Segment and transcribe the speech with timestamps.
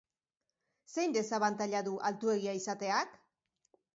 [0.93, 3.15] Zein desabantaila du altuegia izateak?